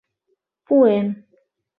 Пуэм. 0.65 1.07